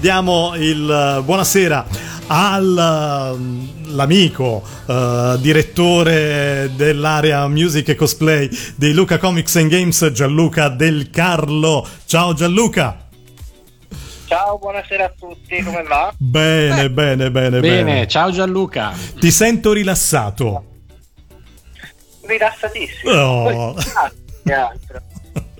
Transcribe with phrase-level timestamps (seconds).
[0.00, 1.86] diamo il buonasera
[2.26, 3.42] all'amico
[4.86, 11.86] uh, direttore dell'area music e cosplay di Luca Comics and Games Gianluca Del Carlo.
[12.06, 13.08] Ciao Gianluca!
[14.26, 16.14] Ciao, buonasera a tutti, come va?
[16.16, 16.90] Bene, eh.
[16.90, 17.84] bene, bene, bene.
[17.84, 18.94] Bene, ciao Gianluca.
[19.18, 20.64] Ti sento rilassato.
[22.22, 23.12] Rilassatissimo.
[23.12, 23.74] Oh.
[23.74, 25.02] Poi, altro.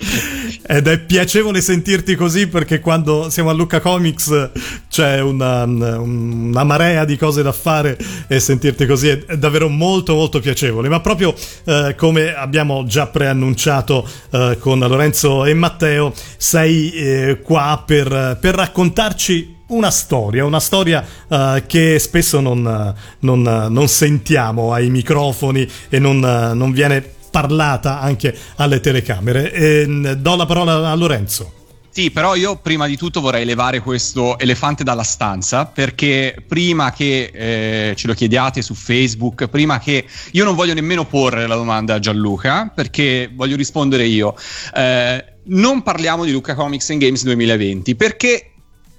[0.67, 4.51] Ed è piacevole sentirti così perché quando siamo a Lucca Comics
[4.88, 10.41] c'è una, una, marea di cose da fare e sentirti così è, davvero molto molto
[10.41, 10.89] piacevole.
[10.89, 11.34] Ma proprio
[11.65, 18.55] eh, come abbiamo già preannunciato eh, con Lorenzo e Matteo, sei eh, qua per, per
[18.55, 26.01] raccontarci una storia, una storia uh, che spesso non, non, non, sentiamo ai microfoni e
[26.01, 29.52] non, non viene parlata anche alle telecamere.
[29.52, 31.59] E, mm, do la parola a Lorenzo.
[31.93, 37.31] Sì, però io prima di tutto vorrei levare questo elefante dalla stanza perché prima che
[37.33, 41.95] eh, ce lo chiediate su Facebook, prima che io non voglio nemmeno porre la domanda
[41.95, 44.36] a Gianluca perché voglio rispondere io.
[44.73, 48.50] Eh, non parliamo di Luca Comics and Games 2020 perché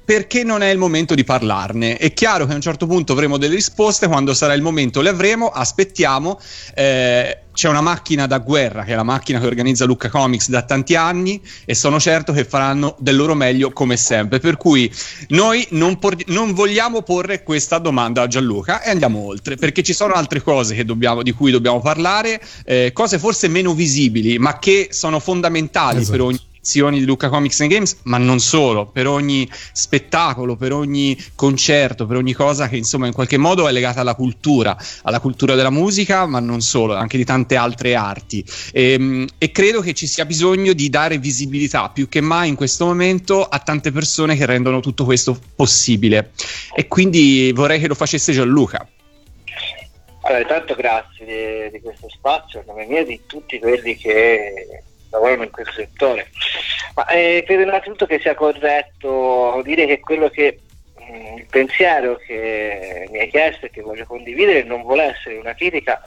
[0.04, 1.98] perché non è il momento di parlarne.
[1.98, 5.10] È chiaro che a un certo punto avremo delle risposte, quando sarà il momento le
[5.10, 6.40] avremo, aspettiamo.
[6.76, 10.62] Eh, c'è una macchina da guerra, che è la macchina che organizza Lucca Comics da
[10.62, 14.40] tanti anni, e sono certo che faranno del loro meglio come sempre.
[14.40, 14.92] Per cui
[15.30, 19.94] noi non, por- non vogliamo porre questa domanda a Gianluca e andiamo oltre, perché ci
[19.94, 24.88] sono altre cose dobbiamo, di cui dobbiamo parlare, eh, cose forse meno visibili, ma che
[24.92, 26.12] sono fondamentali esatto.
[26.12, 30.72] per ogni edizioni di Luca Comics and Games, ma non solo, per ogni spettacolo, per
[30.72, 35.20] ogni concerto, per ogni cosa che insomma in qualche modo è legata alla cultura, alla
[35.20, 38.45] cultura della musica, ma non solo, anche di tante altre arti.
[38.72, 42.56] E, ehm, e credo che ci sia bisogno di dare visibilità più che mai in
[42.56, 46.31] questo momento a tante persone che rendono tutto questo possibile.
[46.75, 48.88] E quindi vorrei che lo facesse Gianluca.
[50.23, 54.84] Allora, intanto grazie di, di questo spazio, a nome mio e di tutti quelli che
[55.12, 56.30] lavorano in questo settore.
[56.96, 60.60] Ma eh, credo innanzitutto che sia corretto dire che quello che
[61.00, 65.54] mm, il pensiero che mi hai chiesto e che voglio condividere non vuole essere una
[65.54, 66.02] critica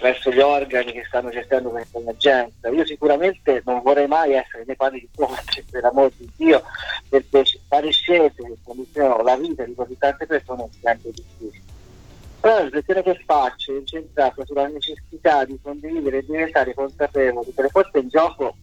[0.00, 2.68] verso gli organi che stanno gestendo questa emergenza.
[2.68, 6.62] Io sicuramente non vorrei mai essere nei panni di Conte, per amor di Dio,
[7.08, 11.67] perché fare scelte che condizionano la vita di così tante persone è sempre difficile.
[12.40, 17.62] Però la riflessione che faccio è incentrata sulla necessità di condividere e diventare consapevoli che
[17.62, 18.56] le forze in gioco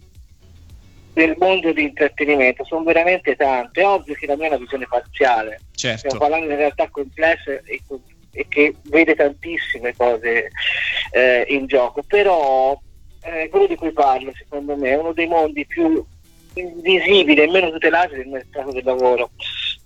[1.14, 3.82] del mondo di intrattenimento sono veramente tante.
[3.82, 5.98] È ovvio che la mia è una visione parziale, certo.
[6.00, 7.82] stiamo parlando in realtà complessa e,
[8.32, 10.50] e che vede tantissime cose
[11.12, 12.80] eh, in gioco, però
[13.24, 16.06] eh, quello di cui parlo secondo me è uno dei mondi più
[16.54, 19.32] invisibili e meno tutelati del mercato del lavoro.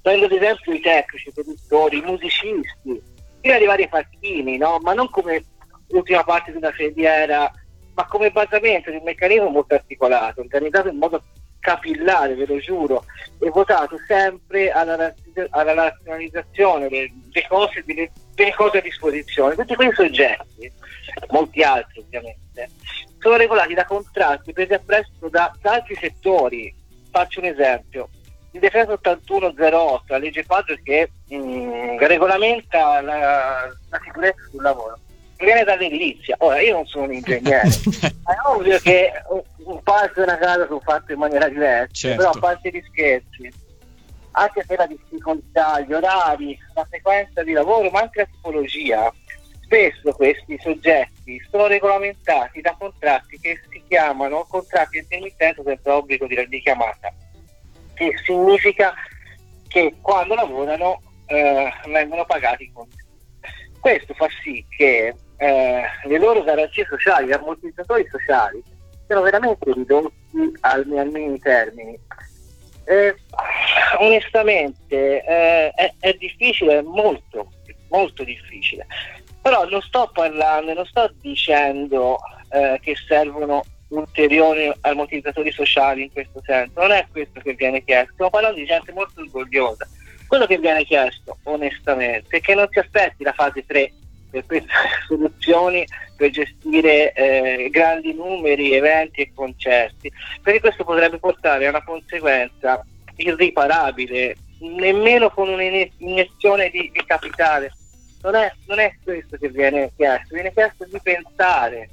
[0.02, 3.02] Prendo ad esempio i tecnici, i produttori, i musicisti,
[3.48, 4.80] ad arrivare ai facchini, no?
[4.82, 5.44] ma non come
[5.88, 7.52] l'ultima parte di una fediera,
[7.94, 11.22] ma come basamento di un meccanismo molto articolato, organizzato in modo
[11.60, 13.04] capillare, ve lo giuro,
[13.40, 15.14] e votato sempre alla,
[15.50, 19.56] alla razionalizzazione delle, delle, cose, delle, delle cose a disposizione.
[19.56, 20.72] Tutti quei soggetti,
[21.30, 22.70] molti altri ovviamente,
[23.20, 26.74] sono regolati da contratti presi a prestito da, da altri settori.
[27.12, 28.10] Faccio un esempio,
[28.52, 34.98] il decreto 8108, la legge quadro che mh, mm, regolamenta la, la, sicurezza sul lavoro,
[35.38, 36.36] viene dall'edilizia.
[36.40, 37.68] Ora, io non sono un ingegnere,
[38.24, 39.12] ma è ovvio che
[39.66, 42.18] un, palco e una casa sono fatti in maniera diversa, certo.
[42.18, 43.52] però a parte gli scherzi,
[44.32, 49.14] anche per la difficoltà, gli orari, la frequenza di lavoro, ma anche la tipologia,
[49.62, 56.48] spesso questi soggetti sono regolamentati da contratti che si chiamano contratti intermittenti senza obbligo di
[56.50, 57.14] richiamata
[58.00, 58.94] che significa
[59.68, 62.88] che quando lavorano eh, vengono pagati con
[63.80, 68.64] questo fa sì che eh, le loro garanzie sociali, gli ammortizzatori sociali
[69.06, 70.14] siano veramente ridotti
[70.62, 72.00] al, al minimi termini.
[72.86, 73.16] Eh,
[74.00, 77.52] onestamente eh, è, è, difficile, è molto,
[77.90, 78.86] molto difficile.
[79.42, 82.18] Però non sto parlando, non sto dicendo
[82.50, 86.80] eh, che servono ulteriori ammortizzatori sociali in questo senso.
[86.80, 89.88] Non è questo che viene chiesto, stiamo parlando di gente molto orgogliosa.
[90.28, 93.92] Quello che viene chiesto, onestamente, è che non si aspetti la fase 3
[94.30, 101.66] per pensare soluzioni per gestire eh, grandi numeri, eventi e concerti, perché questo potrebbe portare
[101.66, 107.72] a una conseguenza irriparabile, nemmeno con un'iniezione di, di capitale.
[108.22, 111.90] Non è, non è questo che viene chiesto, viene chiesto di pensare,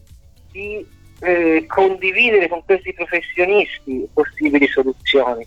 [0.50, 0.84] di
[1.20, 5.46] eh, condividere con questi professionisti possibili soluzioni.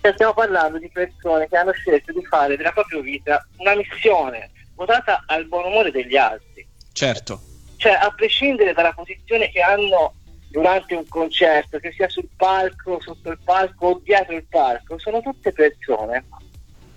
[0.00, 4.50] Cioè, stiamo parlando di persone che hanno scelto di fare della propria vita una missione
[4.74, 6.66] votata al buon umore degli altri.
[6.92, 7.40] Certo.
[7.76, 10.14] Cioè, a prescindere dalla posizione che hanno
[10.50, 15.20] durante un concerto, che sia sul palco, sotto il palco o dietro il palco, sono
[15.20, 16.24] tutte persone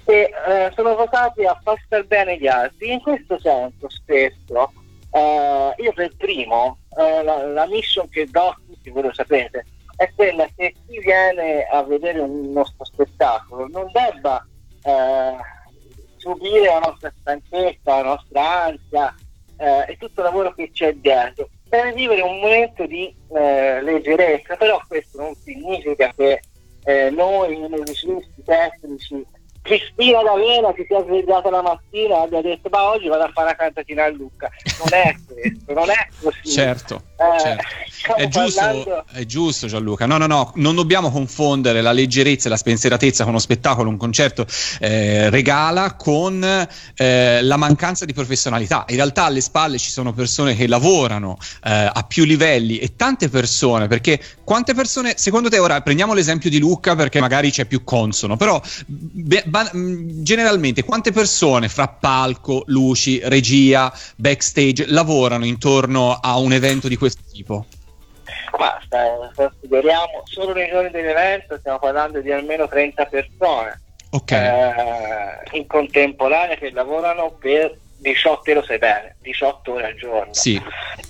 [0.05, 2.91] che eh, sono votate a far star bene gli altri.
[2.91, 4.71] In questo senso, spesso,
[5.11, 10.11] eh, io per primo, eh, la, la, mission che do tutti, voi lo sapete, è
[10.15, 14.45] quella che chi viene a vedere un nostro spettacolo non debba
[14.83, 15.35] eh,
[16.17, 19.15] subire la nostra stanchezza, la nostra ansia
[19.57, 24.55] eh, e tutto il lavoro che c'è dietro per vivere un momento di eh, leggerezza,
[24.57, 26.39] però questo non significa che
[26.83, 29.25] eh, noi musicisti, tecnici,
[29.63, 33.31] Cristina D'Avena che si è svegliata la mattina e abbia detto ma oggi vado a
[33.31, 35.15] fare la cantatina a Lucca non è
[35.49, 37.63] questo, non è così certo, eh, certo.
[38.15, 40.05] È, giusto, è giusto Gianluca.
[40.05, 43.97] No no no, non dobbiamo confondere la leggerezza e la spensieratezza con uno spettacolo, un
[43.97, 44.45] concerto
[44.79, 46.43] eh, regala con
[46.95, 48.83] eh, la mancanza di professionalità.
[48.89, 53.29] In realtà alle spalle ci sono persone che lavorano eh, a più livelli e tante
[53.29, 57.83] persone perché quante persone secondo te ora prendiamo l'esempio di Lucca perché magari c'è più
[57.83, 66.37] consono però be- ba- generalmente quante persone fra palco, luci, regia, backstage lavorano intorno a
[66.37, 67.65] un evento di questo tipo?
[68.55, 74.69] Basta, consideriamo solo nei giorni dell'evento stiamo parlando di almeno 30 persone okay.
[75.49, 80.33] eh, in contemporanea che lavorano per 18 lo sai bene, 18 ore al giorno.
[80.33, 80.61] Sì.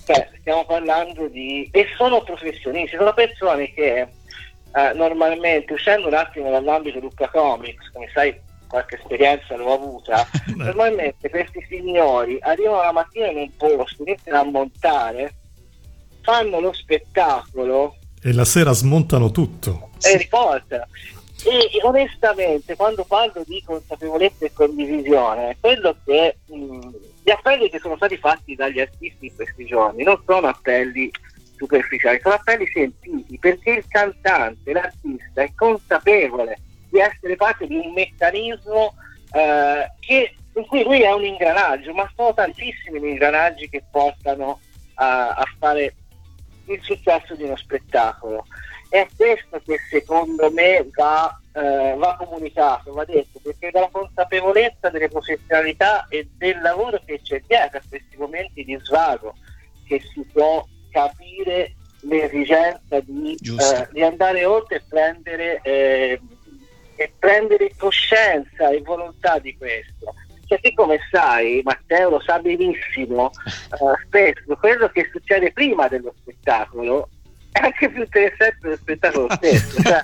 [0.05, 1.67] Cioè, stiamo parlando di...
[1.71, 4.07] e sono professionisti, sono persone che
[4.75, 11.29] eh, normalmente uscendo un attimo dall'ambito Lucca Comics, come sai qualche esperienza l'ho avuta, normalmente
[11.29, 15.33] questi signori arrivano la mattina in un posto, iniziano a montare,
[16.23, 19.89] fanno lo spettacolo e la sera smontano tutto.
[20.01, 20.87] E riportano.
[21.45, 26.89] E onestamente, quando parlo di consapevolezza e condivisione, quello che mh,
[27.21, 31.11] gli appelli che sono stati fatti dagli artisti in questi giorni non sono appelli
[31.57, 36.59] superficiali, sono appelli sentiti perché il cantante, l'artista è consapevole
[36.89, 38.93] di essere parte di un meccanismo
[39.33, 44.59] eh, che, in cui lui è un ingranaggio, ma sono tantissimi gli ingranaggi che portano
[44.95, 45.95] a, a fare
[46.65, 48.45] il successo di uno spettacolo.
[48.89, 55.09] È questo che secondo me va, eh, va comunicato, va detto, perché dalla consapevolezza delle
[55.09, 59.33] professionalità e del lavoro che c'è dietro a questi momenti di svago
[59.87, 66.21] che si può capire l'esigenza di, eh, di andare oltre e prendere, eh,
[66.95, 70.02] e prendere coscienza e volontà di questo.
[70.53, 77.09] Perché come sai, Matteo lo sa benissimo, eh, spesso quello che succede prima dello spettacolo
[77.51, 79.81] è anche più interessante dello spettacolo stesso.
[79.81, 80.03] Cioè,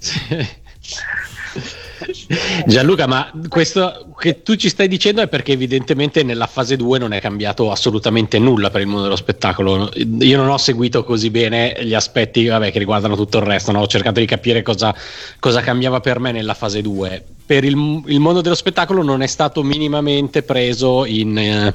[2.66, 7.14] Gianluca, ma questo che tu ci stai dicendo è perché evidentemente nella fase 2 non
[7.14, 9.92] è cambiato assolutamente nulla per il mondo dello spettacolo.
[9.94, 13.82] Io non ho seguito così bene gli aspetti vabbè, che riguardano tutto il resto, no?
[13.82, 14.96] ho cercato di capire cosa,
[15.40, 17.26] cosa, cambiava per me nella fase 2.
[17.50, 21.74] Per il, il, mondo dello spettacolo non è stato minimamente preso in, eh,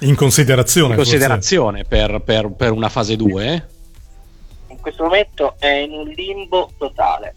[0.00, 3.68] in considerazione, in considerazione per, per, per una fase 2
[4.68, 7.32] in questo momento è in un limbo totale.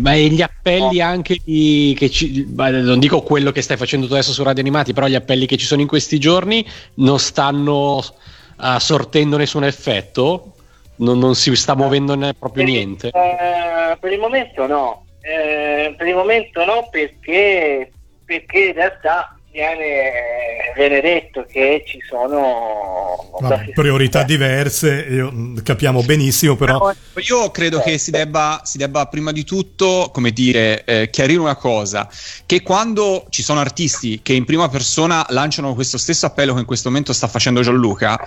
[0.00, 4.12] Ma e gli appelli anche di, che ci, non dico quello che stai facendo tu
[4.12, 6.62] adesso su Radio Animati, però gli appelli che ci sono in questi giorni
[6.96, 10.52] non stanno uh, sortendo nessun effetto?
[10.96, 13.08] Non, non si sta muovendo proprio per, niente?
[13.08, 17.90] Eh, per il momento no, eh, per il momento no perché,
[18.26, 26.02] perché in realtà viene, viene detto che ci sono Vabbè, priorità diverse, io, mm, capiamo
[26.02, 26.92] benissimo, però...
[27.28, 31.54] Io credo che si debba, si debba prima di tutto, come dire, eh, chiarire una
[31.54, 32.08] cosa,
[32.44, 36.66] che quando ci sono artisti che in prima persona lanciano questo stesso appello che in
[36.66, 38.18] questo momento sta facendo Gianluca,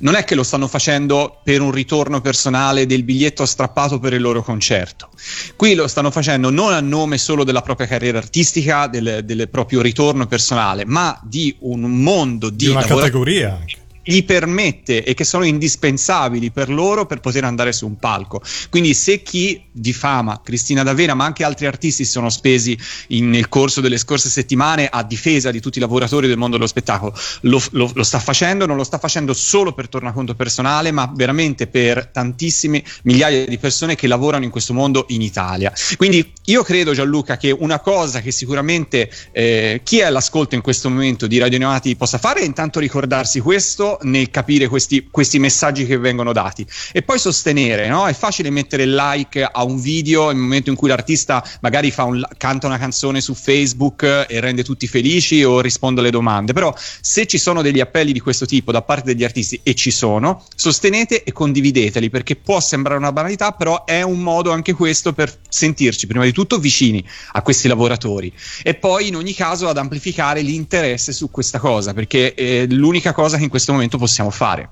[0.00, 4.20] non è che lo stanno facendo per un ritorno personale del biglietto strappato per il
[4.20, 5.08] loro concerto.
[5.56, 9.80] Qui lo stanno facendo non a nome solo della propria carriera artistica, del, del proprio
[9.80, 13.58] ritorno personale, mondiale, ma di un mondo di, di una categoria
[14.04, 18.42] gli permette e che sono indispensabili per loro per poter andare su un palco.
[18.68, 23.30] Quindi se chi di fama, Cristina D'Avena, ma anche altri artisti si sono spesi in,
[23.30, 27.16] nel corso delle scorse settimane a difesa di tutti i lavoratori del mondo dello spettacolo,
[27.42, 31.66] lo, lo, lo sta facendo, non lo sta facendo solo per tornaconto personale, ma veramente
[31.66, 35.72] per tantissime migliaia di persone che lavorano in questo mondo in Italia.
[35.96, 40.90] Quindi io credo Gianluca che una cosa che sicuramente eh, chi è all'ascolto in questo
[40.90, 45.86] momento di Radio Neonati possa fare è intanto ricordarsi questo nel capire questi, questi messaggi
[45.86, 46.66] che vengono dati.
[46.92, 48.06] E poi sostenere, no?
[48.06, 52.66] È facile mettere like a un video nel momento in cui l'artista magari un, canta
[52.66, 57.38] una canzone su Facebook e rende tutti felici o risponde alle domande, però se ci
[57.38, 61.32] sono degli appelli di questo tipo da parte degli artisti e ci sono, sostenete e
[61.32, 66.24] condivideteli perché può sembrare una banalità, però è un modo anche questo per sentirci prima
[66.24, 68.32] di tutto vicini a questi lavoratori.
[68.62, 73.36] E poi in ogni caso ad amplificare l'interesse su questa cosa perché è l'unica cosa
[73.36, 74.68] che in questo momento possiamo fare.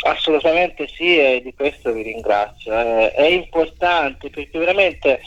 [0.00, 2.72] Assolutamente sì e di questo vi ringrazio.
[2.72, 5.20] Eh, è importante perché veramente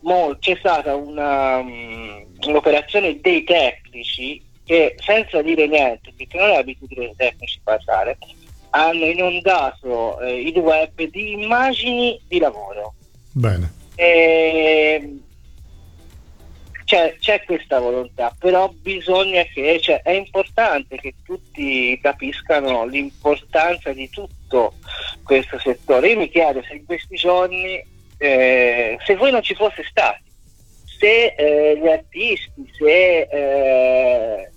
[0.00, 6.56] mo, c'è stata una, um, un'operazione dei tecnici che senza dire niente, perché non è
[6.56, 8.18] abitudine dei tecnici parlare,
[8.70, 12.94] hanno inondato eh, il web di immagini di lavoro.
[13.30, 13.72] Bene.
[13.94, 15.18] E,
[16.86, 24.08] c'è, c'è, questa volontà, però bisogna che, cioè, è importante che tutti capiscano l'importanza di
[24.08, 24.74] tutto
[25.24, 26.10] questo settore.
[26.10, 27.84] Io mi chiedo se in questi giorni,
[28.18, 30.22] eh, se voi non ci foste stati,
[30.84, 34.50] se eh, gli artisti, se, eh,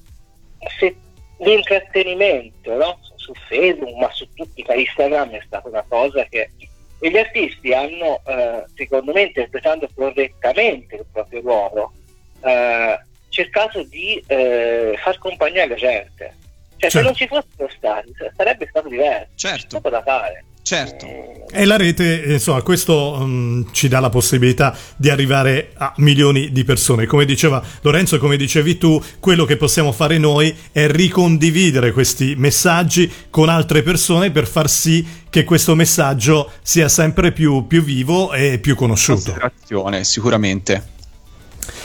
[0.78, 0.96] se
[1.40, 3.00] l'intrattenimento no?
[3.16, 6.52] su Facebook, ma su tutti i Instagram è stata una cosa che
[7.00, 11.94] gli artisti hanno, eh, secondo me, interpretando correttamente il proprio ruolo,
[12.42, 16.36] eh, cercato di eh, far compagnia alla gente.
[16.78, 16.98] Cioè, certo.
[16.98, 19.28] se non ci fossero stati, sarebbe stato diverso.
[19.36, 19.58] Certo.
[19.58, 20.44] C'è poco da fare.
[20.62, 21.08] Certo.
[21.52, 26.64] E la rete, insomma, questo um, ci dà la possibilità di arrivare a milioni di
[26.64, 27.08] persone.
[27.08, 32.36] Come diceva Lorenzo e come dicevi tu, quello che possiamo fare noi è ricondividere questi
[32.38, 38.32] messaggi con altre persone per far sì che questo messaggio sia sempre più, più vivo
[38.32, 39.34] e più conosciuto.
[40.04, 40.98] Sicuramente.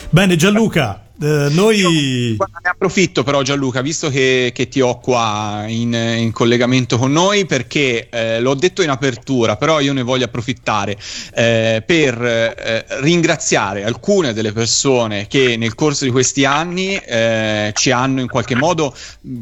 [0.09, 1.77] Bene Gianluca, eh, noi...
[1.77, 7.11] Io, ne approfitto però Gianluca, visto che, che ti ho qua in, in, collegamento con
[7.11, 10.97] noi, perché eh, l'ho detto in apertura, però io ne voglio approfittare
[11.33, 17.91] eh, per eh, ringraziare alcune delle persone che nel corso di questi anni eh, ci
[17.91, 18.93] hanno in qualche modo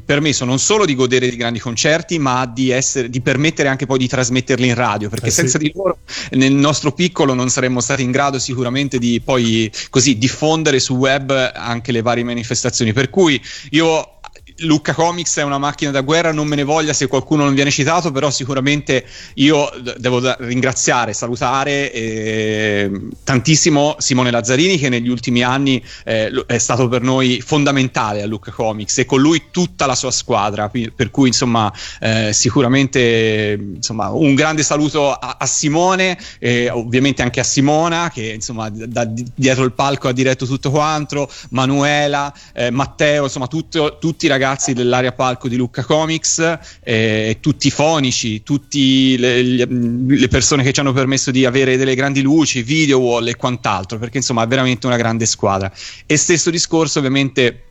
[0.05, 3.97] permesso non solo di godere di grandi concerti, ma di, essere, di permettere anche poi
[3.97, 5.65] di trasmetterli in radio, perché senza sì.
[5.65, 5.97] di loro
[6.31, 11.31] nel nostro piccolo non saremmo stati in grado sicuramente di poi così diffondere su web
[11.65, 12.93] anche le varie manifestazioni.
[12.93, 13.41] Per cui
[13.71, 14.12] io
[14.63, 17.71] Lucca Comics è una macchina da guerra, non me ne voglia se qualcuno non viene
[17.71, 19.05] citato, però sicuramente
[19.35, 22.91] io devo ringraziare, salutare eh,
[23.23, 28.51] tantissimo Simone Lazzarini che negli ultimi anni eh, è stato per noi fondamentale a Lucca
[28.51, 34.33] Comics e con lui tutta la sua squadra, per cui insomma eh, sicuramente insomma, un
[34.35, 36.17] grande saluto a, a Simone
[36.71, 39.05] ovviamente anche a Simona che insomma da, da
[39.35, 44.52] dietro il palco ha diretto tutto quanto, Manuela, eh, Matteo, insomma tutto, tutti i ragazzi
[44.53, 50.71] ragazzi dell'area palco di Lucca Comics, eh, tutti i fonici, tutte le, le, persone che
[50.71, 54.47] ci hanno permesso di avere delle grandi luci, video wall e quant'altro, perché insomma è
[54.47, 55.71] veramente una grande squadra.
[56.05, 57.63] E stesso discorso ovviamente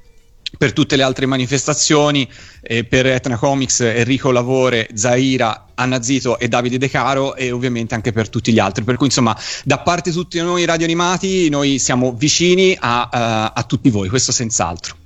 [0.58, 2.28] per tutte le altre manifestazioni,
[2.60, 7.94] eh, per Etna Comics, Enrico Lavore, Zaira, Anna Zito e Davide De Caro e ovviamente
[7.94, 8.82] anche per tutti gli altri.
[8.82, 13.52] Per cui insomma, da parte di tutti noi radio animati, noi siamo vicini a, a,
[13.54, 14.96] a tutti voi, questo senz'altro.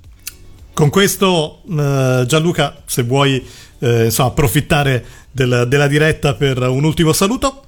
[0.77, 3.43] Con questo, eh, Gianluca, se vuoi
[3.79, 7.63] eh, insomma, approfittare del, della diretta per un ultimo saluto.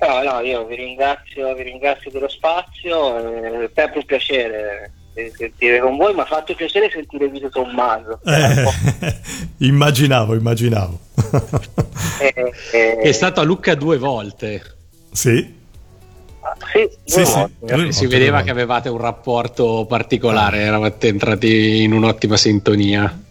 [0.00, 3.16] No, no, io vi ringrazio, vi ringrazio dello spazio,
[3.62, 4.92] è sempre un piacere
[5.34, 8.20] sentire con voi, mi ha fatto piacere sentire Vito Tommaso.
[8.22, 9.16] Eh,
[9.64, 11.00] immaginavo, immaginavo.
[12.20, 14.62] eh, eh, è stato a Lucca due volte.
[15.10, 15.56] Sì.
[16.72, 17.92] Sì, sì, sì.
[17.92, 23.24] si vedeva che avevate un rapporto particolare, eravate entrati in un'ottima sintonia.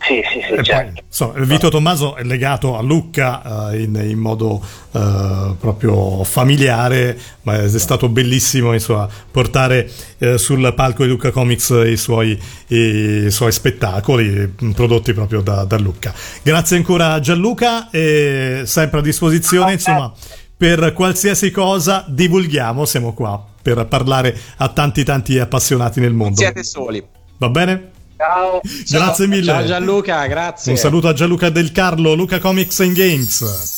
[0.00, 0.92] Sì, sì, sì, certo.
[0.92, 7.18] poi, so, Vito Tommaso è legato a Lucca uh, in, in, modo uh, proprio familiare,
[7.42, 13.26] ma è stato bellissimo insomma, portare uh, sul palco di Lucca Comics i suoi, i
[13.28, 16.14] suoi spettacoli prodotti proprio da, da Lucca.
[16.42, 19.72] Grazie ancora a Gianluca e sempre a disposizione.
[19.72, 20.12] Insomma,
[20.58, 26.40] per qualsiasi cosa divulghiamo, siamo qua per parlare a tanti tanti appassionati nel mondo.
[26.40, 27.02] Siete soli.
[27.36, 27.90] Va bene?
[28.16, 28.60] Ciao.
[28.62, 29.26] Grazie Ciao.
[29.28, 29.44] mille.
[29.44, 30.72] Ciao Gianluca, grazie.
[30.72, 33.77] Un saluto a Gianluca Del Carlo, Luca Comics and Games.